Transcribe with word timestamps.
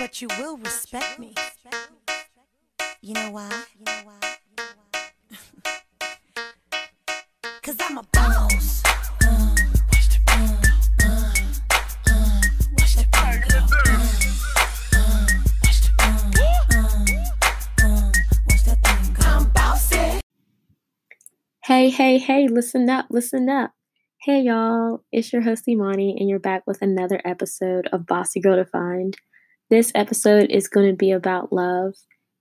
but 0.00 0.20
you 0.22 0.28
will 0.38 0.56
respect 0.56 1.18
me. 1.18 1.34
You 3.02 3.12
know 3.12 3.32
why? 3.32 3.64
Cause 7.62 7.76
I'm 7.80 7.98
a 7.98 8.02
boss. 8.10 8.82
Hey, 21.62 21.90
hey, 21.90 22.16
hey, 22.16 22.48
listen 22.48 22.88
up, 22.88 23.04
listen 23.10 23.50
up. 23.50 23.72
Hey, 24.22 24.40
y'all, 24.40 25.04
it's 25.12 25.30
your 25.30 25.42
host 25.42 25.68
Imani, 25.68 26.16
and 26.18 26.26
you're 26.26 26.38
back 26.38 26.62
with 26.66 26.80
another 26.80 27.20
episode 27.22 27.86
of 27.92 28.06
Bossy 28.06 28.40
Girl 28.40 28.56
Defined. 28.56 29.18
This 29.70 29.92
episode 29.94 30.50
is 30.50 30.66
going 30.66 30.88
to 30.88 30.96
be 30.96 31.12
about 31.12 31.52
love, 31.52 31.94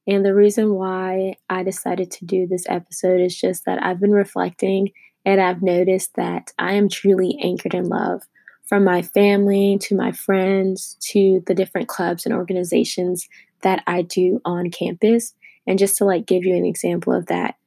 and 0.07 0.25
the 0.25 0.33
reason 0.33 0.73
why 0.73 1.35
I 1.47 1.61
decided 1.61 2.09
to 2.09 2.25
do 2.25 2.47
this 2.47 2.65
episode 2.67 3.21
is 3.21 3.39
just 3.39 3.65
that 3.65 3.83
I've 3.83 3.99
been 3.99 4.13
reflecting 4.13 4.89
and 5.25 5.39
I've 5.39 5.61
noticed 5.61 6.15
that 6.15 6.51
I 6.57 6.73
am 6.73 6.89
truly 6.89 7.37
anchored 7.39 7.75
in 7.75 7.87
love 7.87 8.23
from 8.65 8.83
my 8.83 9.03
family 9.03 9.77
to 9.81 9.95
my 9.95 10.11
friends 10.11 10.97
to 11.11 11.43
the 11.45 11.53
different 11.53 11.87
clubs 11.87 12.25
and 12.25 12.33
organizations 12.33 13.29
that 13.61 13.83
I 13.85 14.01
do 14.01 14.41
on 14.43 14.71
campus. 14.71 15.35
And 15.67 15.77
just 15.77 15.97
to 15.97 16.05
like 16.05 16.25
give 16.25 16.45
you 16.45 16.55
an 16.55 16.65
example 16.65 17.13
of 17.13 17.27
that, 17.27 17.57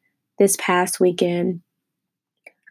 this 0.40 0.56
past 0.58 0.98
weekend, 0.98 1.60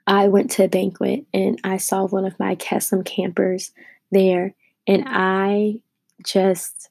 I 0.08 0.28
went 0.28 0.52
to 0.52 0.66
a 0.66 0.68
banquet 0.68 1.26
and 1.34 1.58
I 1.64 1.78
saw 1.78 2.06
one 2.06 2.26
of 2.26 2.38
my 2.38 2.56
Kesem 2.56 3.06
campers 3.06 3.72
there, 4.12 4.56
and 4.86 5.06
I 5.08 5.84
just 6.26 6.90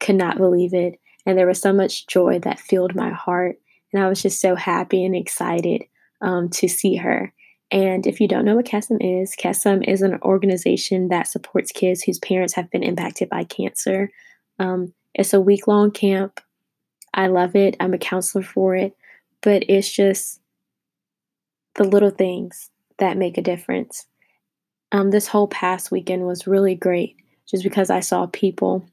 could 0.00 0.16
not 0.16 0.38
believe 0.38 0.74
it. 0.74 0.98
And 1.26 1.36
there 1.36 1.46
was 1.46 1.60
so 1.60 1.72
much 1.72 2.06
joy 2.06 2.38
that 2.40 2.60
filled 2.60 2.94
my 2.94 3.10
heart, 3.10 3.56
and 3.92 4.02
I 4.02 4.08
was 4.08 4.22
just 4.22 4.40
so 4.40 4.54
happy 4.54 5.04
and 5.04 5.14
excited 5.14 5.84
um, 6.22 6.48
to 6.50 6.68
see 6.68 6.96
her. 6.96 7.32
And 7.70 8.06
if 8.06 8.20
you 8.20 8.26
don't 8.26 8.44
know 8.44 8.56
what 8.56 8.66
Kesem 8.66 8.98
is, 9.00 9.34
Kesem 9.36 9.86
is 9.86 10.02
an 10.02 10.18
organization 10.22 11.08
that 11.08 11.28
supports 11.28 11.70
kids 11.70 12.02
whose 12.02 12.18
parents 12.18 12.54
have 12.54 12.70
been 12.70 12.82
impacted 12.82 13.28
by 13.28 13.44
cancer. 13.44 14.10
Um, 14.58 14.92
it's 15.14 15.32
a 15.32 15.40
week 15.40 15.68
long 15.68 15.90
camp. 15.90 16.40
I 17.14 17.28
love 17.28 17.54
it. 17.54 17.76
I'm 17.78 17.94
a 17.94 17.98
counselor 17.98 18.42
for 18.42 18.74
it, 18.74 18.96
but 19.40 19.64
it's 19.68 19.90
just 19.90 20.40
the 21.76 21.84
little 21.84 22.10
things 22.10 22.70
that 22.98 23.16
make 23.16 23.38
a 23.38 23.42
difference. 23.42 24.06
Um, 24.92 25.10
this 25.10 25.28
whole 25.28 25.48
past 25.48 25.90
weekend 25.90 26.26
was 26.26 26.46
really 26.46 26.74
great 26.74 27.16
just 27.50 27.64
because 27.64 27.90
I 27.90 28.00
saw 28.00 28.26
people 28.26 28.86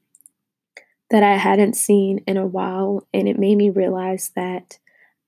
that 1.09 1.23
I 1.23 1.35
hadn't 1.37 1.75
seen 1.75 2.23
in 2.27 2.37
a 2.37 2.45
while, 2.45 3.07
and 3.13 3.27
it 3.27 3.39
made 3.39 3.55
me 3.55 3.69
realize 3.69 4.31
that 4.35 4.77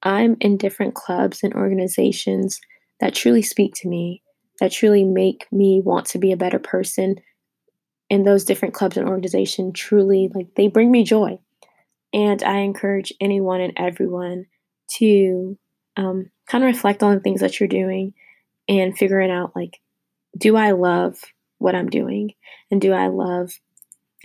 I'm 0.03 0.35
in 0.41 0.57
different 0.57 0.95
clubs 0.95 1.43
and 1.43 1.53
organizations 1.53 2.59
that 2.99 3.15
truly 3.15 3.41
speak 3.41 3.75
to 3.75 3.87
me, 3.87 4.21
that 4.59 4.71
truly 4.71 5.03
make 5.03 5.47
me 5.51 5.81
want 5.81 6.05
to 6.07 6.19
be 6.19 6.31
a 6.31 6.37
better 6.37 6.59
person. 6.59 7.15
And 8.09 8.25
those 8.25 8.43
different 8.43 8.73
clubs 8.73 8.97
and 8.97 9.07
organizations 9.07 9.73
truly 9.75 10.29
like 10.33 10.55
they 10.55 10.67
bring 10.67 10.91
me 10.91 11.03
joy. 11.03 11.39
And 12.13 12.41
I 12.43 12.59
encourage 12.59 13.13
anyone 13.21 13.61
and 13.61 13.73
everyone 13.77 14.47
to 14.97 15.57
um, 15.95 16.31
kind 16.47 16.63
of 16.63 16.67
reflect 16.67 17.03
on 17.03 17.13
the 17.13 17.21
things 17.21 17.41
that 17.41 17.59
you're 17.59 17.69
doing 17.69 18.13
and 18.67 18.97
figuring 18.97 19.31
out 19.31 19.55
like, 19.55 19.79
do 20.37 20.55
I 20.55 20.71
love 20.71 21.19
what 21.59 21.75
I'm 21.75 21.89
doing? 21.89 22.33
And 22.71 22.81
do 22.81 22.93
I 22.93 23.07
love 23.07 23.51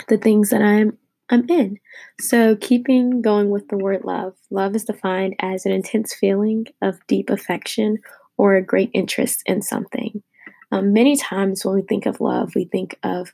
the 0.08 0.18
things 0.18 0.50
that 0.50 0.62
I'm 0.62 0.98
I'm 1.30 1.48
in. 1.48 1.78
So, 2.20 2.54
keeping 2.56 3.22
going 3.22 3.50
with 3.50 3.68
the 3.68 3.78
word 3.78 4.04
love, 4.04 4.34
love 4.50 4.76
is 4.76 4.84
defined 4.84 5.36
as 5.40 5.64
an 5.64 5.72
intense 5.72 6.14
feeling 6.14 6.66
of 6.82 6.98
deep 7.06 7.30
affection 7.30 7.98
or 8.36 8.54
a 8.54 8.62
great 8.62 8.90
interest 8.92 9.42
in 9.46 9.62
something. 9.62 10.22
Um, 10.70 10.92
many 10.92 11.16
times 11.16 11.64
when 11.64 11.76
we 11.76 11.82
think 11.82 12.04
of 12.06 12.20
love, 12.20 12.54
we 12.54 12.66
think 12.66 12.98
of 13.02 13.32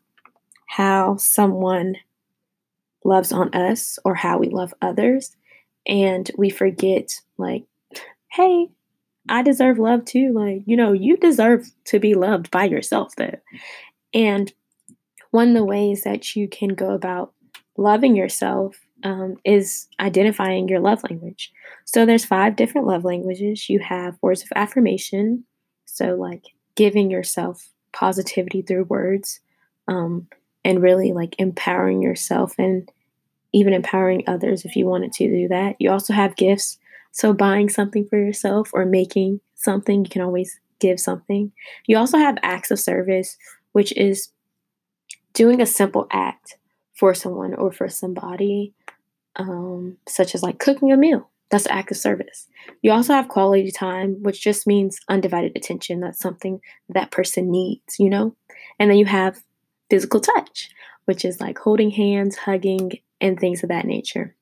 how 0.67 1.17
someone 1.17 1.97
loves 3.05 3.33
on 3.33 3.53
us 3.55 3.99
or 4.05 4.15
how 4.15 4.39
we 4.39 4.49
love 4.49 4.73
others. 4.83 5.37
And 5.87 6.31
we 6.37 6.51
forget, 6.51 7.11
like, 7.39 7.65
hey, 8.31 8.69
I 9.29 9.43
deserve 9.43 9.79
love 9.79 10.05
too. 10.05 10.33
Like, 10.33 10.63
you 10.67 10.77
know, 10.77 10.93
you 10.93 11.17
deserve 11.17 11.69
to 11.87 11.99
be 11.99 12.15
loved 12.15 12.51
by 12.51 12.65
yourself, 12.65 13.15
though. 13.17 13.39
And 14.13 14.53
one 15.31 15.49
of 15.49 15.55
the 15.55 15.65
ways 15.65 16.03
that 16.03 16.35
you 16.35 16.49
can 16.49 16.71
go 16.71 16.91
about 16.91 17.33
loving 17.77 18.17
yourself 18.17 18.77
um, 19.05 19.37
is 19.45 19.89
identifying 19.99 20.69
your 20.69 20.81
love 20.81 21.03
language. 21.09 21.53
So 21.85 22.05
there's 22.05 22.25
five 22.25 22.57
different 22.57 22.87
love 22.87 23.05
languages. 23.05 23.69
You 23.69 23.81
have 23.81 24.19
words 24.21 24.43
of 24.43 24.49
affirmation, 24.55 25.45
so 25.87 26.15
like 26.15 26.45
giving 26.75 27.11
yourself 27.11 27.71
positivity 27.93 28.63
through 28.63 28.85
words, 28.85 29.41
um, 29.89 30.29
and 30.65 30.83
really 30.83 31.13
like 31.13 31.35
empowering 31.39 32.03
yourself 32.03 32.55
and 32.59 32.91
even 33.53 33.73
empowering 33.73 34.23
others 34.27 34.65
if 34.65 34.77
you 34.77 34.87
wanted 34.87 35.13
to 35.13 35.29
do 35.29 35.49
that. 35.49 35.77
You 35.79 35.91
also 35.91 36.13
have 36.13 36.37
gifts, 36.37 36.79
so 37.13 37.33
buying 37.33 37.69
something 37.69 38.07
for 38.07 38.19
yourself 38.19 38.71
or 38.73 38.85
making 38.85 39.41
something, 39.55 40.05
you 40.05 40.11
can 40.11 40.23
always 40.23 40.61
give 40.79 41.01
something. 41.01 41.53
You 41.87 41.97
also 41.97 42.19
have 42.19 42.39
acts 42.43 42.71
of 42.71 42.79
service, 42.79 43.37
which 43.73 43.97
is 43.97 44.31
doing 45.33 45.61
a 45.61 45.67
simple 45.67 46.07
act 46.11 46.57
for 46.95 47.15
someone 47.15 47.55
or 47.55 47.73
for 47.73 47.89
somebody 47.89 48.75
um, 49.37 49.97
such 50.09 50.35
as 50.35 50.43
like 50.43 50.59
cooking 50.59 50.93
a 50.93 50.97
meal. 50.97 51.29
That's 51.51 51.67
an 51.67 51.73
act 51.73 51.91
of 51.91 51.97
service. 51.97 52.47
You 52.83 52.93
also 52.93 53.13
have 53.13 53.29
quality 53.29 53.71
time, 53.73 54.23
which 54.23 54.41
just 54.41 54.67
means 54.67 55.01
undivided 55.09 55.57
attention. 55.57 56.01
That's 56.01 56.21
something 56.21 56.61
that 56.89 57.11
person 57.11 57.51
needs, 57.51 57.99
you 57.99 58.09
know? 58.09 58.37
And 58.79 58.91
then 58.91 58.99
you 58.99 59.07
have 59.07 59.43
physical 59.89 60.21
touch, 60.21 60.71
which 61.07 61.25
is 61.25 61.41
like 61.41 61.59
holding 61.59 61.91
hands, 61.91 62.37
hugging, 62.37 62.93
and 63.21 63.39
things 63.39 63.63
of 63.63 63.69
that 63.71 63.85
nature. 63.85 64.37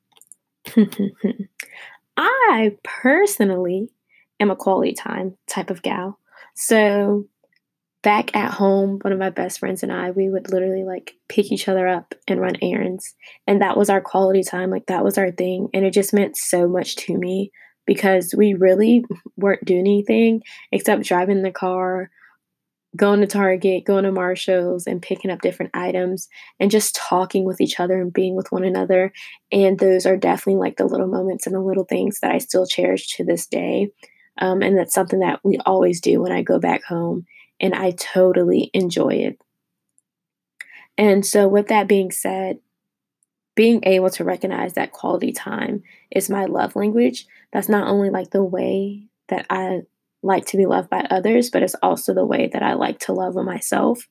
I 2.17 2.75
personally 2.83 3.89
am 4.39 4.51
a 4.51 4.55
quality 4.55 4.93
time 4.93 5.35
type 5.47 5.71
of 5.71 5.81
gal. 5.81 6.19
So 6.53 7.25
back 8.01 8.35
at 8.35 8.51
home, 8.51 8.99
one 9.01 9.11
of 9.11 9.19
my 9.19 9.29
best 9.29 9.59
friends 9.59 9.83
and 9.83 9.91
I, 9.91 10.11
we 10.11 10.29
would 10.29 10.51
literally 10.51 10.83
like 10.83 11.15
pick 11.27 11.51
each 11.51 11.67
other 11.67 11.87
up 11.87 12.15
and 12.27 12.39
run 12.39 12.55
errands. 12.61 13.13
And 13.45 13.61
that 13.61 13.77
was 13.77 13.89
our 13.89 14.01
quality 14.01 14.43
time. 14.43 14.69
Like 14.69 14.85
that 14.87 15.03
was 15.03 15.17
our 15.17 15.31
thing. 15.31 15.67
And 15.73 15.85
it 15.85 15.91
just 15.91 16.13
meant 16.13 16.37
so 16.37 16.67
much 16.67 16.95
to 16.97 17.17
me 17.17 17.51
because 17.85 18.33
we 18.37 18.53
really 18.53 19.03
weren't 19.35 19.65
doing 19.65 19.81
anything 19.81 20.41
except 20.71 21.03
driving 21.03 21.41
the 21.41 21.51
car, 21.51 22.09
going 22.95 23.19
to 23.19 23.27
Target, 23.27 23.83
going 23.83 24.05
to 24.05 24.11
Marshalls, 24.11 24.87
and 24.87 25.01
picking 25.01 25.29
up 25.29 25.41
different 25.41 25.75
items 25.75 26.29
and 26.59 26.71
just 26.71 26.95
talking 26.95 27.43
with 27.43 27.59
each 27.59 27.79
other 27.79 27.99
and 27.99 28.13
being 28.13 28.35
with 28.35 28.51
one 28.51 28.63
another. 28.63 29.11
And 29.51 29.77
those 29.77 30.05
are 30.05 30.17
definitely 30.17 30.59
like 30.59 30.77
the 30.77 30.85
little 30.85 31.07
moments 31.07 31.45
and 31.45 31.55
the 31.55 31.59
little 31.59 31.83
things 31.83 32.19
that 32.21 32.31
I 32.31 32.37
still 32.37 32.65
cherish 32.65 33.15
to 33.15 33.25
this 33.25 33.45
day. 33.45 33.89
Um, 34.37 34.61
and 34.61 34.77
that's 34.77 34.93
something 34.93 35.19
that 35.19 35.41
we 35.43 35.57
always 35.65 35.99
do 35.99 36.21
when 36.21 36.31
I 36.31 36.43
go 36.43 36.59
back 36.59 36.83
home 36.83 37.25
and 37.59 37.73
I 37.73 37.91
totally 37.91 38.69
enjoy 38.73 39.15
it. 39.15 39.41
And 40.97 41.25
so, 41.25 41.47
with 41.47 41.67
that 41.67 41.87
being 41.87 42.11
said, 42.11 42.59
being 43.55 43.81
able 43.83 44.09
to 44.11 44.23
recognize 44.23 44.73
that 44.73 44.91
quality 44.91 45.31
time 45.31 45.83
is 46.11 46.29
my 46.29 46.45
love 46.45 46.75
language. 46.75 47.25
That's 47.51 47.69
not 47.69 47.87
only 47.87 48.09
like 48.09 48.31
the 48.31 48.43
way 48.43 49.07
that 49.27 49.45
I 49.49 49.81
like 50.21 50.45
to 50.47 50.57
be 50.57 50.65
loved 50.65 50.89
by 50.89 51.05
others, 51.09 51.49
but 51.49 51.63
it's 51.63 51.75
also 51.81 52.13
the 52.13 52.25
way 52.25 52.49
that 52.51 52.63
I 52.63 52.73
like 52.73 52.99
to 52.99 53.13
love 53.13 53.35
myself. 53.35 54.07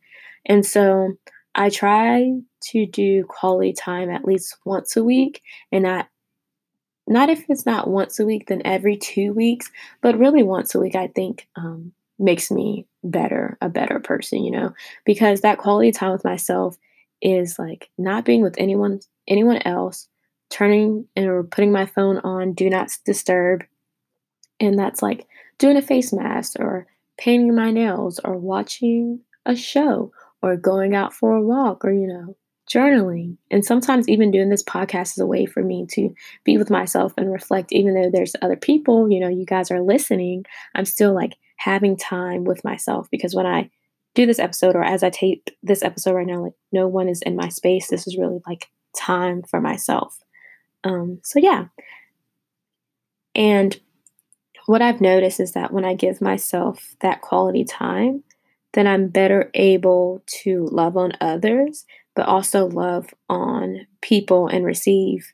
And 0.46 0.64
so, 0.64 1.14
I 1.54 1.70
try 1.70 2.32
to 2.70 2.86
do 2.86 3.24
quality 3.24 3.72
time 3.72 4.10
at 4.10 4.24
least 4.24 4.56
once 4.64 4.96
a 4.96 5.04
week 5.04 5.42
and 5.72 5.84
not 5.84 6.08
not 7.06 7.30
if 7.30 7.44
it's 7.48 7.64
not 7.64 7.88
once 7.88 8.20
a 8.20 8.26
week 8.26 8.48
then 8.48 8.62
every 8.64 8.96
two 8.96 9.32
weeks 9.32 9.70
but 10.02 10.18
really 10.18 10.42
once 10.42 10.74
a 10.74 10.78
week 10.78 10.94
i 10.94 11.06
think 11.08 11.48
um, 11.56 11.92
makes 12.18 12.50
me 12.50 12.86
better, 13.10 13.56
a 13.60 13.68
better 13.68 14.00
person, 14.00 14.44
you 14.44 14.50
know, 14.50 14.72
because 15.04 15.40
that 15.40 15.58
quality 15.58 15.92
time 15.92 16.12
with 16.12 16.24
myself 16.24 16.76
is 17.20 17.58
like 17.58 17.90
not 17.98 18.24
being 18.24 18.42
with 18.42 18.54
anyone 18.58 19.00
anyone 19.26 19.60
else, 19.64 20.08
turning 20.50 21.06
or 21.16 21.44
putting 21.44 21.72
my 21.72 21.86
phone 21.86 22.18
on 22.18 22.52
do 22.52 22.70
not 22.70 22.90
disturb. 23.04 23.64
And 24.60 24.78
that's 24.78 25.02
like 25.02 25.26
doing 25.58 25.76
a 25.76 25.82
face 25.82 26.12
mask 26.12 26.58
or 26.58 26.86
painting 27.18 27.54
my 27.54 27.70
nails 27.70 28.20
or 28.24 28.36
watching 28.36 29.20
a 29.44 29.54
show 29.54 30.12
or 30.42 30.56
going 30.56 30.94
out 30.94 31.12
for 31.12 31.32
a 31.32 31.42
walk 31.42 31.84
or, 31.84 31.92
you 31.92 32.06
know, 32.06 32.36
journaling. 32.68 33.36
And 33.50 33.64
sometimes 33.64 34.08
even 34.08 34.30
doing 34.30 34.50
this 34.50 34.62
podcast 34.62 35.12
is 35.12 35.18
a 35.18 35.26
way 35.26 35.46
for 35.46 35.62
me 35.62 35.86
to 35.92 36.14
be 36.44 36.58
with 36.58 36.70
myself 36.70 37.12
and 37.16 37.32
reflect, 37.32 37.72
even 37.72 37.94
though 37.94 38.10
there's 38.12 38.36
other 38.42 38.56
people, 38.56 39.10
you 39.10 39.20
know, 39.20 39.28
you 39.28 39.44
guys 39.44 39.70
are 39.70 39.80
listening, 39.80 40.44
I'm 40.74 40.84
still 40.84 41.14
like 41.14 41.36
having 41.58 41.96
time 41.96 42.44
with 42.44 42.64
myself 42.64 43.08
because 43.10 43.34
when 43.34 43.46
I 43.46 43.70
do 44.14 44.26
this 44.26 44.38
episode 44.38 44.74
or 44.74 44.82
as 44.82 45.02
I 45.02 45.10
tape 45.10 45.50
this 45.62 45.82
episode 45.82 46.14
right 46.14 46.26
now, 46.26 46.42
like 46.42 46.54
no 46.72 46.88
one 46.88 47.08
is 47.08 47.22
in 47.22 47.36
my 47.36 47.48
space. 47.48 47.88
This 47.88 48.06
is 48.06 48.16
really 48.16 48.40
like 48.46 48.68
time 48.96 49.42
for 49.42 49.60
myself. 49.60 50.18
Um, 50.84 51.20
so, 51.22 51.38
yeah. 51.38 51.66
And 53.34 53.78
what 54.66 54.82
I've 54.82 55.00
noticed 55.00 55.40
is 55.40 55.52
that 55.52 55.72
when 55.72 55.84
I 55.84 55.94
give 55.94 56.20
myself 56.20 56.96
that 57.00 57.20
quality 57.20 57.64
time, 57.64 58.22
then 58.72 58.86
I'm 58.86 59.08
better 59.08 59.50
able 59.54 60.22
to 60.42 60.66
love 60.70 60.96
on 60.96 61.12
others, 61.20 61.84
but 62.14 62.26
also 62.26 62.66
love 62.66 63.12
on 63.28 63.86
people 64.02 64.48
and 64.48 64.64
receive 64.64 65.32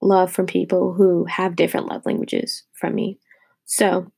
love 0.00 0.32
from 0.32 0.46
people 0.46 0.94
who 0.94 1.24
have 1.26 1.56
different 1.56 1.88
love 1.88 2.06
languages 2.06 2.64
from 2.72 2.94
me. 2.94 3.18
So, 3.66 4.10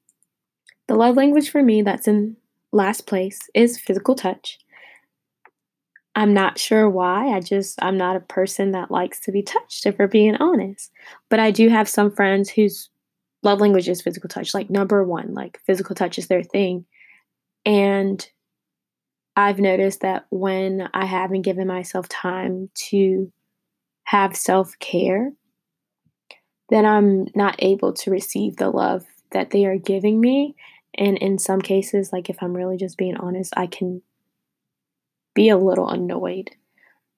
the 0.92 0.98
love 0.98 1.16
language 1.16 1.48
for 1.48 1.62
me 1.62 1.80
that's 1.80 2.06
in 2.06 2.36
last 2.70 3.06
place 3.06 3.48
is 3.54 3.80
physical 3.80 4.14
touch. 4.14 4.58
I'm 6.14 6.34
not 6.34 6.58
sure 6.58 6.86
why. 6.86 7.28
I 7.28 7.40
just, 7.40 7.82
I'm 7.82 7.96
not 7.96 8.14
a 8.14 8.20
person 8.20 8.72
that 8.72 8.90
likes 8.90 9.18
to 9.20 9.32
be 9.32 9.40
touched, 9.40 9.86
if 9.86 9.98
we're 9.98 10.06
being 10.06 10.36
honest. 10.36 10.92
But 11.30 11.40
I 11.40 11.50
do 11.50 11.70
have 11.70 11.88
some 11.88 12.10
friends 12.10 12.50
whose 12.50 12.90
love 13.42 13.58
language 13.58 13.88
is 13.88 14.02
physical 14.02 14.28
touch, 14.28 14.52
like 14.52 14.68
number 14.68 15.02
one, 15.02 15.32
like 15.32 15.60
physical 15.64 15.94
touch 15.94 16.18
is 16.18 16.26
their 16.26 16.42
thing. 16.42 16.84
And 17.64 18.28
I've 19.34 19.60
noticed 19.60 20.02
that 20.02 20.26
when 20.28 20.90
I 20.92 21.06
haven't 21.06 21.40
given 21.40 21.66
myself 21.66 22.06
time 22.10 22.68
to 22.90 23.32
have 24.04 24.36
self 24.36 24.78
care, 24.78 25.32
then 26.68 26.84
I'm 26.84 27.28
not 27.34 27.56
able 27.60 27.94
to 27.94 28.10
receive 28.10 28.56
the 28.56 28.68
love 28.68 29.06
that 29.30 29.52
they 29.52 29.64
are 29.64 29.78
giving 29.78 30.20
me. 30.20 30.54
And 30.98 31.16
in 31.18 31.38
some 31.38 31.60
cases, 31.60 32.12
like 32.12 32.28
if 32.28 32.42
I'm 32.42 32.56
really 32.56 32.76
just 32.76 32.98
being 32.98 33.16
honest, 33.16 33.52
I 33.56 33.66
can 33.66 34.02
be 35.34 35.48
a 35.48 35.56
little 35.56 35.88
annoyed 35.88 36.50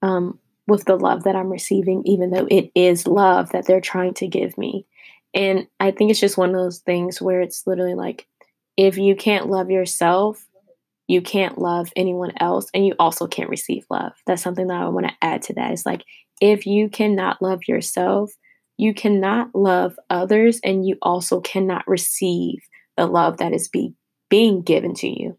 um, 0.01 0.39
with 0.67 0.85
the 0.85 0.95
love 0.95 1.23
that 1.23 1.35
I'm 1.35 1.51
receiving, 1.51 2.01
even 2.05 2.31
though 2.31 2.47
it 2.49 2.71
is 2.75 3.07
love 3.07 3.51
that 3.51 3.65
they're 3.65 3.81
trying 3.81 4.13
to 4.15 4.27
give 4.27 4.57
me. 4.57 4.85
And 5.33 5.67
I 5.79 5.91
think 5.91 6.11
it's 6.11 6.19
just 6.19 6.37
one 6.37 6.49
of 6.49 6.55
those 6.55 6.79
things 6.79 7.21
where 7.21 7.41
it's 7.41 7.67
literally 7.67 7.95
like, 7.95 8.25
if 8.77 8.97
you 8.97 9.15
can't 9.15 9.49
love 9.49 9.69
yourself, 9.69 10.45
you 11.07 11.21
can't 11.21 11.59
love 11.59 11.91
anyone 11.95 12.31
else, 12.39 12.69
and 12.73 12.85
you 12.85 12.95
also 12.97 13.27
can't 13.27 13.49
receive 13.49 13.85
love. 13.89 14.13
That's 14.25 14.41
something 14.41 14.67
that 14.67 14.81
I 14.81 14.87
want 14.87 15.07
to 15.07 15.13
add 15.21 15.43
to 15.43 15.53
that. 15.53 15.71
Is 15.71 15.85
like, 15.85 16.03
if 16.41 16.65
you 16.65 16.89
cannot 16.89 17.41
love 17.41 17.67
yourself, 17.67 18.31
you 18.77 18.93
cannot 18.93 19.53
love 19.53 19.99
others, 20.09 20.59
and 20.63 20.87
you 20.87 20.97
also 21.01 21.41
cannot 21.41 21.87
receive 21.87 22.59
the 22.97 23.05
love 23.07 23.37
that 23.37 23.53
is 23.53 23.67
be, 23.67 23.93
being 24.29 24.61
given 24.61 24.93
to 24.95 25.07
you. 25.07 25.37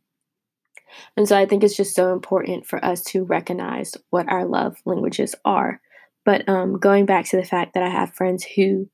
And 1.17 1.29
so 1.29 1.37
I 1.37 1.47
think 1.47 1.63
it's 1.63 1.77
just 1.77 1.95
so 1.95 2.13
important 2.13 2.67
for 2.67 2.83
us 2.85 3.03
to 3.05 3.25
recognize 3.25 3.95
what 4.11 4.29
our 4.29 4.47
love 4.47 4.77
languages 4.85 5.35
are. 5.45 5.81
But 6.25 6.49
um, 6.49 6.79
going 6.79 7.07
back 7.07 7.27
to 7.27 7.37
the 7.37 7.45
fact 7.45 7.75
that 7.75 7.83
I 7.83 7.89
have 7.89 8.15
friends 8.15 8.45
who 8.45 8.89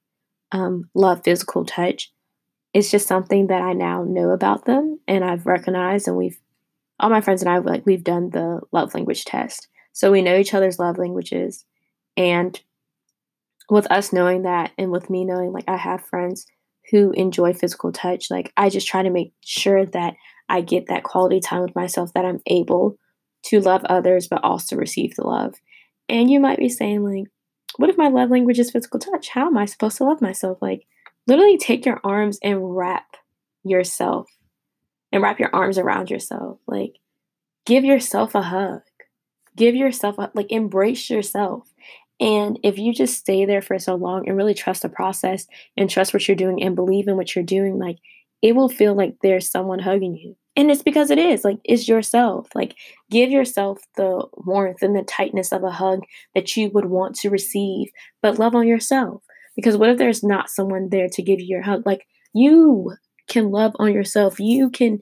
um, 0.53 0.89
love 0.95 1.23
physical 1.25 1.65
touch, 1.65 2.13
it's 2.75 2.91
just 2.91 3.09
something 3.09 3.49
that 3.49 3.63
I 3.63 3.73
now 3.73 4.05
know 4.05 4.31
about 4.31 4.65
them 4.65 4.99
and 5.07 5.25
I've 5.25 5.47
recognized 5.47 6.09
and 6.09 6.17
we've 6.17 6.39
all 6.99 7.11
my 7.11 7.21
friends 7.21 7.43
and 7.43 7.51
I 7.51 7.59
like 7.59 7.85
we've 7.85 8.05
done 8.05 8.31
the 8.31 8.61
love 8.71 8.95
language 8.95 9.25
test. 9.25 9.69
So 9.93 10.13
we 10.13 10.23
know 10.23 10.37
each 10.37 10.55
other's 10.55 10.79
love 10.79 10.99
languages 10.99 11.65
and 12.17 12.59
with 13.69 13.91
us 13.91 14.13
knowing 14.13 14.43
that 14.43 14.73
and 14.79 14.91
with 14.91 15.11
me 15.11 15.25
knowing 15.25 15.53
like 15.53 15.69
I 15.69 15.77
have 15.77 16.05
friends 16.05 16.47
who 16.91 17.13
enjoy 17.13 17.53
physical 17.53 17.93
touch, 17.93 18.31
like 18.31 18.53
I 18.57 18.69
just 18.69 18.87
try 18.87 19.03
to 19.03 19.11
make 19.11 19.33
sure 19.41 19.87
that 19.87 20.15
I 20.49 20.61
get 20.61 20.87
that 20.87 21.05
quality 21.05 21.41
time 21.41 21.63
with 21.63 21.75
myself 21.75 22.13
that 22.15 22.25
I'm 22.25 22.41
able 22.47 22.97
to 23.45 23.61
love 23.61 23.85
others 23.85 24.29
but 24.29 24.45
also 24.45 24.77
receive 24.77 25.15
the 25.15 25.27
love. 25.27 25.55
And 26.09 26.31
you 26.31 26.41
might 26.41 26.59
be 26.59 26.69
saying, 26.69 27.03
like, 27.03 27.29
what 27.77 27.89
if 27.89 27.97
my 27.97 28.09
love 28.09 28.31
language 28.31 28.59
is 28.59 28.71
physical 28.71 29.01
touch? 29.01 29.31
How 29.31 29.47
am 29.47 29.57
I 29.57 29.65
supposed 29.65 29.97
to 29.99 30.05
love 30.05 30.21
myself? 30.21 30.59
Like, 30.61 30.87
literally 31.27 31.59
take 31.59 31.87
your 31.87 32.01
arms 32.05 32.39
and 32.43 32.77
wrap 32.77 33.17
yourself 33.65 34.27
and 35.11 35.23
wrap 35.23 35.39
your 35.39 35.55
arms 35.55 35.79
around 35.79 36.11
yourself. 36.11 36.59
Like, 36.67 36.99
give 37.65 37.85
yourself 37.85 38.35
a 38.35 38.43
hug. 38.43 38.83
Give 39.57 39.75
yourself 39.75 40.19
a, 40.19 40.31
like, 40.35 40.51
embrace 40.51 41.09
yourself. 41.11 41.69
And 42.23 42.61
if 42.63 42.79
you 42.79 42.95
just 42.95 43.19
stay 43.19 43.45
there 43.47 43.61
for 43.61 43.81
so 43.81 43.97
long 43.97 44.29
and 44.29 44.37
really 44.37 44.55
trust 44.55 44.83
the 44.83 44.89
process 44.89 45.45
and 45.77 45.91
trust 45.91 46.15
what 46.15 46.29
you're 46.29 46.37
doing 46.37 46.63
and 46.63 46.77
believe 46.77 47.09
in 47.09 47.17
what 47.17 47.35
you're 47.35 47.45
doing, 47.45 47.81
like, 47.81 47.97
it 48.43 48.55
will 48.55 48.69
feel 48.69 48.95
like 48.95 49.17
there's 49.23 49.51
someone 49.51 49.81
hugging 49.81 50.15
you. 50.15 50.37
And 50.55 50.71
it's 50.71 50.85
because 50.85 51.11
it 51.11 51.19
is 51.19 51.45
like 51.45 51.59
it's 51.65 51.89
yourself. 51.89 52.49
Like 52.55 52.77
give 53.11 53.31
yourself 53.31 53.81
the 53.97 54.25
warmth 54.35 54.83
and 54.83 54.95
the 54.95 55.03
tightness 55.03 55.51
of 55.51 55.65
a 55.65 55.71
hug 55.71 56.03
that 56.37 56.57
you 56.57 56.71
would 56.71 56.87
want 56.87 57.17
to 57.17 57.31
receive, 57.31 57.89
but 58.21 58.39
love 58.39 58.55
on 58.55 58.69
yourself. 58.69 59.25
Because 59.57 59.77
what 59.77 59.89
if 59.89 59.99
there's 59.99 60.23
not 60.23 60.49
someone 60.49 60.91
there 60.91 61.09
to 61.09 61.23
give 61.23 61.41
you 61.41 61.47
your 61.47 61.63
hug? 61.63 61.83
Like 61.85 62.07
you 62.35 62.93
can 63.29 63.51
love 63.51 63.73
on 63.81 63.93
yourself. 63.93 64.39
You 64.39 64.71
can 64.71 65.01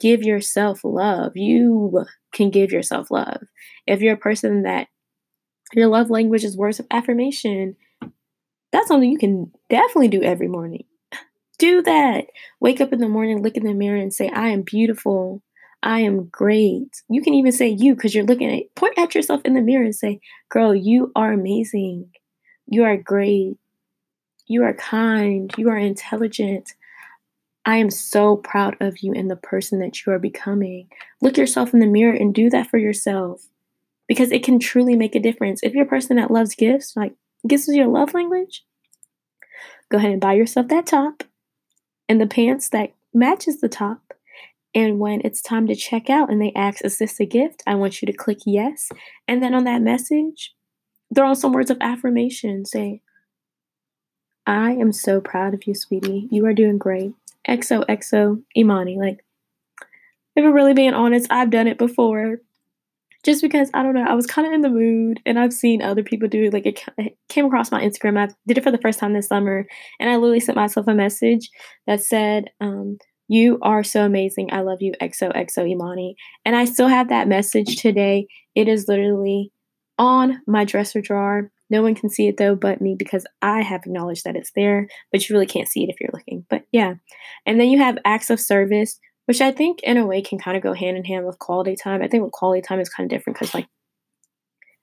give 0.00 0.22
yourself 0.22 0.80
love. 0.84 1.32
You 1.36 2.06
can 2.32 2.48
give 2.48 2.72
yourself 2.72 3.10
love. 3.10 3.42
If 3.86 4.00
you're 4.00 4.14
a 4.14 4.18
person 4.18 4.62
that 4.62 4.86
your 5.74 5.88
love 5.88 6.10
language 6.10 6.44
is 6.44 6.56
words 6.56 6.80
of 6.80 6.86
affirmation, 6.90 7.76
that's 8.72 8.88
something 8.88 9.10
you 9.10 9.18
can 9.18 9.52
definitely 9.68 10.08
do 10.08 10.22
every 10.22 10.48
morning 10.48 10.84
do 11.58 11.82
that. 11.82 12.26
Wake 12.60 12.80
up 12.80 12.92
in 12.92 13.00
the 13.00 13.08
morning, 13.08 13.42
look 13.42 13.56
in 13.56 13.64
the 13.64 13.74
mirror, 13.74 13.98
and 13.98 14.12
say, 14.12 14.28
I 14.28 14.48
am 14.48 14.62
beautiful. 14.62 15.42
I 15.82 16.00
am 16.00 16.26
great. 16.26 17.02
You 17.08 17.22
can 17.22 17.34
even 17.34 17.52
say 17.52 17.68
you 17.68 17.94
because 17.94 18.14
you're 18.14 18.24
looking 18.24 18.50
at 18.50 18.74
point 18.76 18.98
at 18.98 19.14
yourself 19.14 19.40
in 19.44 19.54
the 19.54 19.60
mirror 19.60 19.84
and 19.84 19.94
say, 19.94 20.20
Girl, 20.48 20.74
you 20.74 21.10
are 21.16 21.32
amazing. 21.32 22.10
You 22.66 22.84
are 22.84 22.96
great. 22.96 23.56
You 24.46 24.62
are 24.64 24.74
kind. 24.74 25.52
You 25.56 25.70
are 25.70 25.78
intelligent. 25.78 26.72
I 27.64 27.76
am 27.76 27.90
so 27.90 28.36
proud 28.36 28.76
of 28.80 28.98
you 29.02 29.12
and 29.12 29.30
the 29.30 29.36
person 29.36 29.80
that 29.80 30.04
you 30.04 30.12
are 30.12 30.18
becoming. 30.18 30.88
Look 31.20 31.36
yourself 31.36 31.72
in 31.72 31.80
the 31.80 31.86
mirror 31.86 32.14
and 32.14 32.34
do 32.34 32.50
that 32.50 32.68
for 32.68 32.78
yourself 32.78 33.48
because 34.12 34.30
it 34.30 34.44
can 34.44 34.58
truly 34.58 34.94
make 34.94 35.14
a 35.14 35.20
difference. 35.20 35.62
If 35.62 35.72
you're 35.72 35.86
a 35.86 35.88
person 35.88 36.16
that 36.16 36.30
loves 36.30 36.54
gifts, 36.54 36.94
like 36.94 37.14
gifts 37.48 37.66
is 37.66 37.76
your 37.76 37.86
love 37.86 38.12
language, 38.12 38.62
go 39.90 39.96
ahead 39.96 40.10
and 40.10 40.20
buy 40.20 40.34
yourself 40.34 40.68
that 40.68 40.84
top 40.84 41.24
and 42.10 42.20
the 42.20 42.26
pants 42.26 42.68
that 42.68 42.92
matches 43.14 43.62
the 43.62 43.70
top. 43.70 44.12
And 44.74 44.98
when 44.98 45.22
it's 45.24 45.40
time 45.40 45.66
to 45.66 45.74
check 45.74 46.10
out 46.10 46.30
and 46.30 46.42
they 46.42 46.52
ask, 46.54 46.84
Is 46.84 46.98
this 46.98 47.20
a 47.20 47.24
gift? 47.24 47.62
I 47.66 47.74
want 47.74 48.02
you 48.02 48.06
to 48.06 48.12
click 48.12 48.40
yes. 48.44 48.90
And 49.26 49.42
then 49.42 49.54
on 49.54 49.64
that 49.64 49.80
message, 49.80 50.54
throw 51.14 51.28
on 51.28 51.34
some 51.34 51.54
words 51.54 51.70
of 51.70 51.78
affirmation. 51.80 52.66
Say, 52.66 53.00
I 54.46 54.72
am 54.72 54.92
so 54.92 55.22
proud 55.22 55.54
of 55.54 55.66
you, 55.66 55.74
sweetie. 55.74 56.28
You 56.30 56.44
are 56.44 56.52
doing 56.52 56.76
great. 56.76 57.14
XOXO 57.48 58.42
Imani. 58.54 58.98
Like, 58.98 59.24
if 60.36 60.44
we're 60.44 60.52
really 60.52 60.74
being 60.74 60.92
honest, 60.92 61.28
I've 61.30 61.48
done 61.48 61.66
it 61.66 61.78
before 61.78 62.42
just 63.22 63.40
because 63.42 63.70
I 63.72 63.82
don't 63.82 63.94
know, 63.94 64.04
I 64.08 64.14
was 64.14 64.26
kind 64.26 64.46
of 64.46 64.52
in 64.52 64.62
the 64.62 64.68
mood 64.68 65.20
and 65.24 65.38
I've 65.38 65.52
seen 65.52 65.80
other 65.80 66.02
people 66.02 66.28
do 66.28 66.44
it. 66.44 66.52
Like 66.52 66.66
it, 66.66 66.84
it, 66.98 67.16
came 67.28 67.46
across 67.46 67.70
my 67.70 67.82
Instagram. 67.82 68.18
I 68.18 68.32
did 68.46 68.58
it 68.58 68.64
for 68.64 68.70
the 68.70 68.78
first 68.78 68.98
time 68.98 69.14
this 69.14 69.28
summer 69.28 69.66
and 70.00 70.10
I 70.10 70.16
literally 70.16 70.40
sent 70.40 70.56
myself 70.56 70.88
a 70.88 70.94
message 70.94 71.48
that 71.86 72.02
said, 72.02 72.46
um, 72.60 72.98
You 73.28 73.58
are 73.62 73.84
so 73.84 74.04
amazing. 74.04 74.52
I 74.52 74.62
love 74.62 74.78
you, 74.80 74.92
XOXO 75.00 75.68
Imani. 75.68 76.16
And 76.44 76.56
I 76.56 76.64
still 76.64 76.88
have 76.88 77.08
that 77.08 77.28
message 77.28 77.76
today. 77.76 78.26
It 78.54 78.68
is 78.68 78.86
literally 78.88 79.52
on 79.98 80.40
my 80.46 80.64
dresser 80.64 81.00
drawer. 81.00 81.50
No 81.70 81.80
one 81.80 81.94
can 81.94 82.10
see 82.10 82.28
it 82.28 82.36
though 82.36 82.54
but 82.54 82.80
me 82.82 82.96
because 82.98 83.24
I 83.40 83.62
have 83.62 83.82
acknowledged 83.86 84.24
that 84.24 84.36
it's 84.36 84.52
there, 84.56 84.88
but 85.10 85.26
you 85.26 85.34
really 85.34 85.46
can't 85.46 85.68
see 85.68 85.84
it 85.84 85.90
if 85.90 86.00
you're 86.00 86.10
looking. 86.12 86.44
But 86.50 86.64
yeah. 86.72 86.94
And 87.46 87.60
then 87.60 87.70
you 87.70 87.78
have 87.78 87.98
acts 88.04 88.30
of 88.30 88.40
service, 88.40 88.98
which 89.26 89.40
I 89.40 89.52
think 89.52 89.80
in 89.82 89.96
a 89.96 90.06
way 90.06 90.20
can 90.22 90.38
kind 90.38 90.56
of 90.56 90.62
go 90.62 90.72
hand 90.72 90.96
in 90.96 91.04
hand 91.04 91.26
with 91.26 91.38
quality 91.38 91.76
time. 91.76 92.02
I 92.02 92.08
think 92.08 92.24
with 92.24 92.32
quality 92.32 92.60
time 92.60 92.80
is 92.80 92.88
kind 92.88 93.10
of 93.10 93.16
different 93.16 93.38
because 93.38 93.54
like 93.54 93.68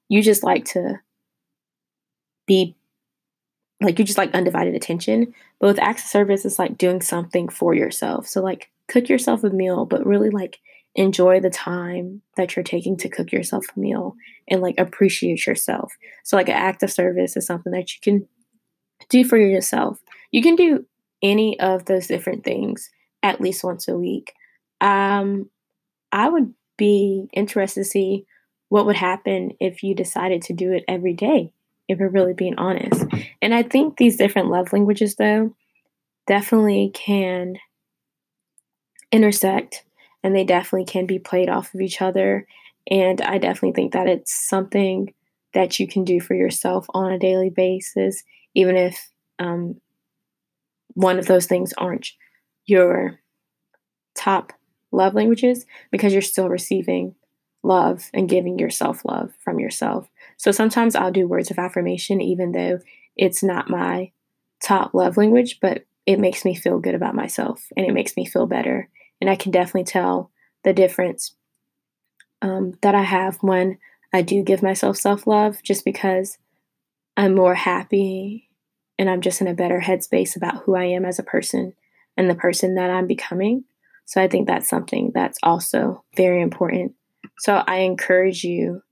you 0.07 0.21
just 0.21 0.43
like 0.43 0.65
to 0.65 0.99
be 2.47 2.75
like 3.81 3.97
you 3.97 4.05
just 4.05 4.17
like 4.17 4.33
undivided 4.33 4.75
attention. 4.75 5.33
But 5.59 5.67
with 5.67 5.79
acts 5.79 6.03
of 6.03 6.09
service, 6.09 6.45
it's 6.45 6.59
like 6.59 6.77
doing 6.77 7.01
something 7.01 7.49
for 7.49 7.73
yourself. 7.73 8.27
So 8.27 8.41
like 8.41 8.69
cook 8.87 9.09
yourself 9.09 9.43
a 9.43 9.49
meal, 9.49 9.85
but 9.85 10.05
really 10.05 10.29
like 10.29 10.59
enjoy 10.95 11.39
the 11.39 11.49
time 11.49 12.21
that 12.35 12.55
you're 12.55 12.63
taking 12.63 12.97
to 12.97 13.09
cook 13.09 13.31
yourself 13.31 13.65
a 13.75 13.79
meal 13.79 14.15
and 14.49 14.61
like 14.61 14.75
appreciate 14.77 15.45
yourself. 15.45 15.93
So 16.23 16.35
like 16.35 16.49
an 16.49 16.55
act 16.55 16.83
of 16.83 16.91
service 16.91 17.37
is 17.37 17.45
something 17.45 17.71
that 17.71 17.93
you 17.93 17.99
can 18.01 18.27
do 19.09 19.23
for 19.23 19.37
yourself. 19.37 19.99
You 20.31 20.41
can 20.41 20.55
do 20.55 20.85
any 21.21 21.59
of 21.59 21.85
those 21.85 22.07
different 22.07 22.43
things 22.43 22.89
at 23.23 23.41
least 23.41 23.63
once 23.63 23.87
a 23.87 23.97
week. 23.97 24.33
Um, 24.81 25.49
I 26.11 26.29
would 26.29 26.53
be 26.77 27.27
interested 27.33 27.81
to 27.81 27.89
see 27.89 28.25
what 28.69 28.85
would 28.85 28.95
happen 28.95 29.51
if 29.59 29.83
you 29.83 29.95
decided 29.95 30.41
to 30.43 30.53
do 30.53 30.71
it 30.71 30.85
every 30.87 31.13
day, 31.13 31.51
if 31.87 31.99
we're 31.99 32.09
really 32.09 32.33
being 32.33 32.57
honest. 32.57 33.03
And 33.41 33.53
I 33.53 33.63
think 33.63 33.97
these 33.97 34.17
different 34.17 34.49
love 34.49 34.71
languages, 34.71 35.15
though, 35.15 35.55
definitely 36.27 36.91
can 36.93 37.55
intersect 39.11 39.83
and 40.23 40.35
they 40.35 40.43
definitely 40.43 40.85
can 40.85 41.05
be 41.05 41.19
played 41.19 41.49
off 41.49 41.73
of 41.73 41.81
each 41.81 42.01
other. 42.01 42.45
And 42.89 43.21
I 43.21 43.37
definitely 43.37 43.73
think 43.73 43.93
that 43.93 44.07
it's 44.07 44.47
something 44.47 45.13
that 45.53 45.79
you 45.79 45.87
can 45.87 46.03
do 46.03 46.19
for 46.19 46.35
yourself 46.35 46.85
on 46.93 47.11
a 47.11 47.19
daily 47.19 47.49
basis, 47.49 48.23
even 48.53 48.75
if 48.75 49.09
um, 49.39 49.79
one 50.93 51.17
of 51.17 51.25
those 51.25 51.47
things 51.47 51.73
aren't 51.77 52.11
your 52.69 53.19
top 54.15 54.53
love 54.91 55.13
languages, 55.13 55.65
because 55.91 56.13
you're 56.13 56.21
still 56.21 56.49
receiving 56.49 57.15
love 57.63 58.09
and 58.13 58.29
giving 58.29 58.57
yourself 58.57 59.03
love 59.05 59.33
from 59.43 59.59
yourself. 59.59 60.09
So 60.37 60.51
sometimes 60.51 60.95
I'll 60.95 61.11
do 61.11 61.27
words 61.27 61.51
of 61.51 61.59
affirmation, 61.59 62.21
even 62.21 62.51
though 62.51 62.79
it's 63.17 63.43
not 63.43 63.69
my 63.69 64.11
top 64.61 64.93
love 64.93 65.17
language, 65.17 65.59
but 65.61 65.85
it 66.05 66.19
makes 66.19 66.45
me 66.45 66.55
feel 66.55 66.79
good 66.79 66.95
about 66.95 67.15
myself 67.15 67.65
and 67.75 67.85
it 67.85 67.93
makes 67.93 68.15
me 68.17 68.25
feel 68.25 68.47
better. 68.47 68.89
And 69.21 69.29
I 69.29 69.35
can 69.35 69.51
definitely 69.51 69.83
tell 69.83 70.31
the 70.63 70.73
difference 70.73 71.35
um, 72.41 72.77
that 72.81 72.95
I 72.95 73.03
have 73.03 73.37
when 73.41 73.77
I 74.13 74.21
do 74.21 74.43
give 74.43 74.63
myself 74.63 74.97
self 74.97 75.27
love 75.27 75.61
just 75.61 75.85
because 75.85 76.37
I'm 77.17 77.35
more 77.35 77.55
happy 77.55 78.49
and 78.97 79.09
I'm 79.09 79.21
just 79.21 79.41
in 79.41 79.47
a 79.47 79.53
better 79.53 79.81
headspace 79.81 80.35
about 80.35 80.63
who 80.63 80.75
I 80.75 80.85
am 80.85 81.05
as 81.05 81.19
a 81.19 81.23
person 81.23 81.73
and 82.19 82.29
the 82.29 82.35
person 82.35 82.75
that 82.75 82.89
I'm 82.89 83.07
becoming. 83.07 83.63
So 84.03 84.21
I 84.21 84.27
think 84.27 84.45
that's 84.45 84.67
something 84.67 85.11
that's 85.15 85.39
also 85.41 86.03
very 86.17 86.41
important. 86.41 86.93
So 87.37 87.63
I 87.65 87.77
encourage 87.77 88.43
you 88.43 88.83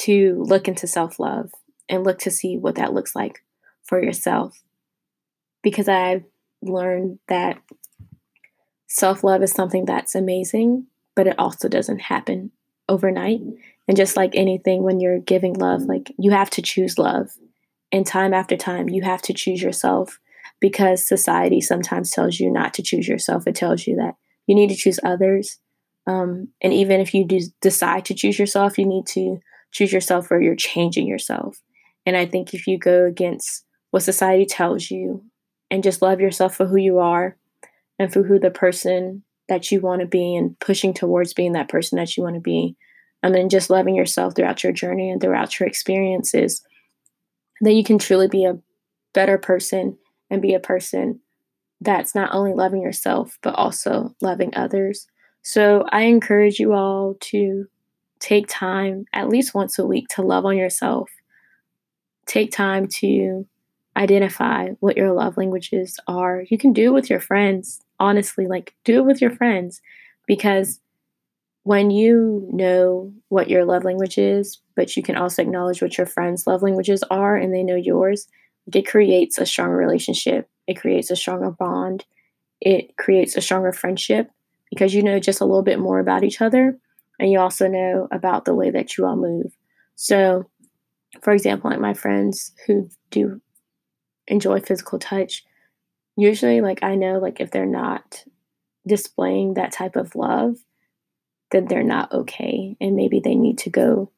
to 0.00 0.42
look 0.46 0.68
into 0.68 0.86
self 0.86 1.18
love 1.18 1.50
and 1.88 2.04
look 2.04 2.18
to 2.18 2.30
see 2.30 2.58
what 2.58 2.74
that 2.74 2.92
looks 2.92 3.16
like 3.16 3.42
for 3.82 4.00
yourself. 4.02 4.62
Because 5.62 5.88
I've 5.88 6.24
learned 6.60 7.18
that 7.28 7.62
self 8.88 9.24
love 9.24 9.42
is 9.42 9.52
something 9.52 9.86
that's 9.86 10.14
amazing, 10.14 10.86
but 11.16 11.26
it 11.26 11.38
also 11.38 11.66
doesn't 11.66 12.00
happen 12.00 12.50
overnight. 12.90 13.40
And 13.88 13.96
just 13.96 14.18
like 14.18 14.32
anything, 14.34 14.82
when 14.82 15.00
you're 15.00 15.18
giving 15.18 15.54
love, 15.54 15.84
like 15.84 16.12
you 16.18 16.32
have 16.32 16.50
to 16.50 16.62
choose 16.62 16.98
love. 16.98 17.30
And 17.90 18.06
time 18.06 18.34
after 18.34 18.56
time, 18.58 18.90
you 18.90 19.00
have 19.00 19.22
to 19.22 19.32
choose 19.32 19.62
yourself 19.62 20.19
because 20.60 21.06
society 21.06 21.60
sometimes 21.60 22.10
tells 22.10 22.38
you 22.38 22.50
not 22.50 22.74
to 22.74 22.82
choose 22.82 23.08
yourself. 23.08 23.46
It 23.46 23.54
tells 23.54 23.86
you 23.86 23.96
that 23.96 24.14
you 24.46 24.54
need 24.54 24.68
to 24.68 24.76
choose 24.76 25.00
others. 25.02 25.58
Um, 26.06 26.48
and 26.60 26.72
even 26.72 27.00
if 27.00 27.14
you 27.14 27.26
do 27.26 27.40
decide 27.60 28.04
to 28.06 28.14
choose 28.14 28.38
yourself, 28.38 28.78
you 28.78 28.86
need 28.86 29.06
to 29.08 29.38
choose 29.72 29.92
yourself 29.92 30.30
or 30.30 30.40
you're 30.40 30.56
changing 30.56 31.06
yourself. 31.06 31.60
And 32.06 32.16
I 32.16 32.26
think 32.26 32.54
if 32.54 32.66
you 32.66 32.78
go 32.78 33.06
against 33.06 33.64
what 33.90 34.02
society 34.02 34.46
tells 34.46 34.90
you 34.90 35.24
and 35.70 35.82
just 35.82 36.02
love 36.02 36.20
yourself 36.20 36.56
for 36.56 36.66
who 36.66 36.76
you 36.76 36.98
are 36.98 37.36
and 37.98 38.12
for 38.12 38.22
who 38.22 38.38
the 38.38 38.50
person 38.50 39.22
that 39.48 39.70
you 39.70 39.80
want 39.80 40.00
to 40.00 40.06
be 40.06 40.34
and 40.34 40.58
pushing 40.60 40.94
towards 40.94 41.34
being 41.34 41.52
that 41.52 41.68
person 41.68 41.98
that 41.98 42.16
you 42.16 42.22
want 42.22 42.34
to 42.34 42.40
be, 42.40 42.76
and 43.22 43.34
then 43.34 43.48
just 43.48 43.68
loving 43.68 43.94
yourself 43.94 44.34
throughout 44.34 44.62
your 44.62 44.72
journey 44.72 45.10
and 45.10 45.20
throughout 45.20 45.58
your 45.58 45.68
experiences, 45.68 46.62
then 47.60 47.76
you 47.76 47.84
can 47.84 47.98
truly 47.98 48.28
be 48.28 48.44
a 48.44 48.58
better 49.12 49.36
person 49.36 49.98
and 50.30 50.42
be 50.42 50.54
a 50.54 50.60
person 50.60 51.20
that's 51.80 52.14
not 52.14 52.34
only 52.34 52.52
loving 52.52 52.82
yourself, 52.82 53.38
but 53.42 53.54
also 53.54 54.14
loving 54.20 54.54
others. 54.54 55.06
So 55.42 55.84
I 55.90 56.02
encourage 56.02 56.58
you 56.58 56.74
all 56.74 57.14
to 57.20 57.66
take 58.18 58.46
time 58.48 59.06
at 59.14 59.28
least 59.28 59.54
once 59.54 59.78
a 59.78 59.86
week 59.86 60.06
to 60.10 60.22
love 60.22 60.44
on 60.44 60.56
yourself. 60.56 61.10
Take 62.26 62.52
time 62.52 62.86
to 62.98 63.46
identify 63.96 64.68
what 64.80 64.96
your 64.96 65.12
love 65.12 65.36
languages 65.36 65.98
are. 66.06 66.44
You 66.48 66.58
can 66.58 66.72
do 66.72 66.88
it 66.88 66.92
with 66.94 67.10
your 67.10 67.20
friends, 67.20 67.80
honestly, 67.98 68.46
like 68.46 68.74
do 68.84 68.98
it 68.98 69.06
with 69.06 69.20
your 69.20 69.30
friends 69.30 69.80
because 70.26 70.80
when 71.62 71.90
you 71.90 72.48
know 72.52 73.12
what 73.28 73.50
your 73.50 73.64
love 73.64 73.84
language 73.84 74.16
is, 74.16 74.60
but 74.76 74.96
you 74.96 75.02
can 75.02 75.16
also 75.16 75.42
acknowledge 75.42 75.82
what 75.82 75.98
your 75.98 76.06
friends' 76.06 76.46
love 76.46 76.62
languages 76.62 77.02
are 77.10 77.36
and 77.36 77.52
they 77.54 77.62
know 77.62 77.74
yours, 77.76 78.28
it 78.74 78.86
creates 78.86 79.38
a 79.38 79.46
stronger 79.46 79.76
relationship. 79.76 80.48
It 80.66 80.74
creates 80.74 81.10
a 81.10 81.16
stronger 81.16 81.50
bond. 81.50 82.04
It 82.60 82.96
creates 82.96 83.36
a 83.36 83.40
stronger 83.40 83.72
friendship 83.72 84.30
because 84.70 84.94
you 84.94 85.02
know 85.02 85.18
just 85.18 85.40
a 85.40 85.44
little 85.44 85.62
bit 85.62 85.78
more 85.78 85.98
about 85.98 86.24
each 86.24 86.40
other 86.40 86.78
and 87.18 87.30
you 87.30 87.38
also 87.38 87.68
know 87.68 88.08
about 88.10 88.44
the 88.44 88.54
way 88.54 88.70
that 88.70 88.96
you 88.96 89.06
all 89.06 89.16
move. 89.16 89.52
So, 89.94 90.48
for 91.22 91.32
example, 91.32 91.70
like 91.70 91.80
my 91.80 91.94
friends 91.94 92.52
who 92.66 92.88
do 93.10 93.40
enjoy 94.26 94.60
physical 94.60 94.98
touch, 94.98 95.44
usually 96.16 96.60
like 96.60 96.82
I 96.82 96.94
know 96.94 97.18
like 97.18 97.40
if 97.40 97.50
they're 97.50 97.66
not 97.66 98.24
displaying 98.86 99.54
that 99.54 99.72
type 99.72 99.96
of 99.96 100.14
love, 100.14 100.56
then 101.50 101.66
they're 101.66 101.82
not 101.82 102.12
okay 102.12 102.76
and 102.80 102.96
maybe 102.96 103.20
they 103.20 103.34
need 103.34 103.58
to 103.58 103.70
go 103.70 104.10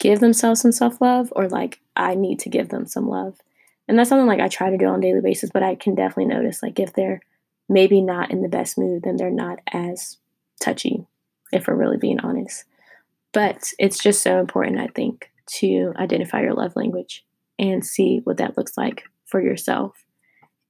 give 0.00 0.18
themselves 0.18 0.60
some 0.60 0.72
self-love 0.72 1.32
or 1.36 1.48
like 1.48 1.78
I 1.94 2.16
need 2.16 2.40
to 2.40 2.48
give 2.48 2.70
them 2.70 2.86
some 2.86 3.08
love. 3.08 3.38
And 3.86 3.98
that's 3.98 4.08
something 4.08 4.26
like 4.26 4.40
I 4.40 4.48
try 4.48 4.70
to 4.70 4.78
do 4.78 4.86
on 4.86 4.98
a 4.98 5.02
daily 5.02 5.20
basis, 5.20 5.50
but 5.52 5.62
I 5.62 5.74
can 5.74 5.94
definitely 5.94 6.34
notice 6.34 6.62
like 6.62 6.80
if 6.80 6.92
they're 6.92 7.20
maybe 7.68 8.00
not 8.00 8.30
in 8.30 8.42
the 8.42 8.48
best 8.48 8.78
mood, 8.78 9.02
then 9.04 9.16
they're 9.16 9.30
not 9.30 9.60
as 9.72 10.18
touchy, 10.60 11.06
if 11.52 11.68
we're 11.68 11.74
really 11.74 11.98
being 11.98 12.20
honest. 12.20 12.64
But 13.32 13.70
it's 13.78 13.98
just 13.98 14.22
so 14.22 14.40
important, 14.40 14.80
I 14.80 14.88
think, 14.88 15.30
to 15.58 15.92
identify 15.96 16.40
your 16.42 16.54
love 16.54 16.74
language 16.76 17.24
and 17.58 17.84
see 17.84 18.20
what 18.24 18.38
that 18.38 18.56
looks 18.56 18.76
like 18.76 19.04
for 19.26 19.40
yourself. 19.40 20.04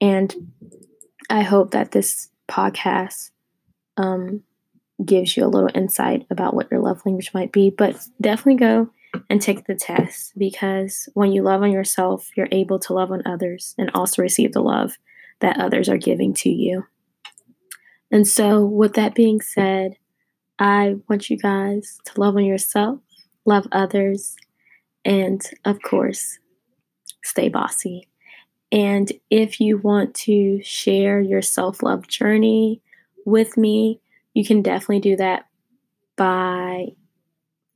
And 0.01 0.53
I 1.31 1.43
hope 1.43 1.71
that 1.71 1.93
this 1.93 2.29
podcast 2.51 3.31
um, 3.97 4.43
gives 5.05 5.37
you 5.37 5.45
a 5.45 5.49
little 5.49 5.71
insight 5.75 6.27
about 6.31 6.55
what 6.55 6.71
your 6.71 6.81
love 6.81 7.03
language 7.07 7.33
might 7.33 7.53
be. 7.53 7.71
But 7.71 7.97
definitely 8.21 8.57
go 8.57 8.91
and 9.29 9.43
take 9.43 9.67
the 9.67 9.75
test 9.75 10.33
because 10.39 11.09
when 11.15 11.33
you 11.33 11.43
love 11.43 11.63
on 11.63 11.73
yourself, 11.73 12.29
you're 12.37 12.49
able 12.53 12.79
to 12.81 12.93
love 12.93 13.11
on 13.11 13.23
others 13.27 13.75
and 13.79 13.91
also 13.95 14.23
receive 14.23 14.53
the 14.53 14.63
love 14.63 14.99
that 15.41 15.59
others 15.59 15.89
are 15.89 15.97
giving 15.97 16.35
to 16.35 16.49
you. 16.49 16.85
And 18.11 18.27
so, 18.27 18.65
with 18.65 18.95
that 18.95 19.15
being 19.15 19.41
said, 19.41 19.97
I 20.59 20.97
want 21.09 21.31
you 21.31 21.39
guys 21.39 21.99
to 22.07 22.21
love 22.21 22.37
on 22.37 22.45
yourself, 22.45 23.01
love 23.45 23.67
others, 23.73 24.37
and 25.05 25.41
of 25.65 25.81
course, 25.83 26.39
stay 27.23 27.49
bossy. 27.49 28.09
And 28.73 29.11
if 29.31 29.61
you 29.61 29.79
want 29.79 30.15
to 30.15 30.63
share 30.63 31.21
your 31.21 31.43
self 31.43 31.83
love 31.83 32.07
journey 32.07 32.83
with 33.25 33.57
me, 33.57 34.01
you 34.35 34.45
can 34.45 34.63
definitely 34.63 35.01
do 35.01 35.17
that 35.17 35.47
by 36.17 36.89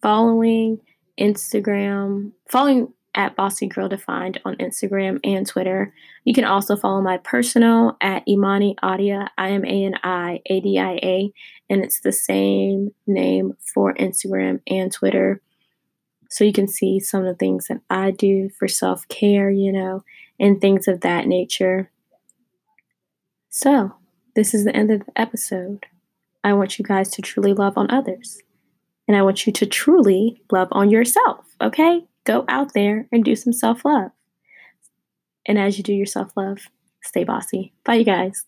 following 0.02 0.80
Instagram, 1.18 2.32
following 2.48 2.92
at 3.14 3.36
Bossy 3.36 3.66
Girl 3.66 3.88
Defined 3.88 4.40
on 4.44 4.56
Instagram 4.56 5.20
and 5.22 5.46
Twitter. 5.46 5.94
You 6.24 6.34
can 6.34 6.44
also 6.44 6.76
follow 6.76 7.00
my 7.00 7.18
personal 7.18 7.96
at 8.00 8.26
Imani 8.28 8.76
Adia, 8.82 9.30
I 9.38 9.50
M 9.50 9.64
A 9.64 9.84
N 9.84 9.94
I 10.02 10.40
A 10.46 10.60
D 10.60 10.78
I 10.78 10.92
A, 11.02 11.32
and 11.70 11.82
it's 11.82 12.00
the 12.00 12.12
same 12.12 12.92
name 13.06 13.56
for 13.72 13.94
Instagram 13.94 14.60
and 14.66 14.92
Twitter. 14.92 15.40
So 16.30 16.42
you 16.42 16.52
can 16.52 16.66
see 16.66 16.98
some 16.98 17.20
of 17.20 17.26
the 17.26 17.38
things 17.38 17.68
that 17.68 17.80
I 17.88 18.10
do 18.10 18.50
for 18.58 18.66
self 18.66 19.06
care, 19.08 19.50
you 19.50 19.72
know, 19.72 20.02
and 20.40 20.60
things 20.60 20.88
of 20.88 21.00
that 21.02 21.28
nature. 21.28 21.90
So, 23.50 23.94
this 24.34 24.52
is 24.52 24.64
the 24.64 24.74
end 24.74 24.90
of 24.90 25.06
the 25.06 25.12
episode. 25.20 25.86
I 26.42 26.54
want 26.54 26.78
you 26.78 26.84
guys 26.84 27.08
to 27.10 27.22
truly 27.22 27.54
love 27.54 27.78
on 27.78 27.88
others. 27.90 28.42
And 29.06 29.16
I 29.16 29.22
want 29.22 29.46
you 29.46 29.52
to 29.52 29.66
truly 29.66 30.40
love 30.50 30.68
on 30.72 30.90
yourself, 30.90 31.44
okay? 31.60 32.06
Go 32.24 32.44
out 32.48 32.72
there 32.72 33.06
and 33.12 33.24
do 33.24 33.36
some 33.36 33.52
self 33.52 33.84
love. 33.84 34.10
And 35.46 35.58
as 35.58 35.76
you 35.76 35.84
do 35.84 35.92
your 35.92 36.06
self 36.06 36.36
love, 36.36 36.68
stay 37.02 37.24
bossy. 37.24 37.74
Bye, 37.84 37.96
you 37.96 38.04
guys. 38.04 38.46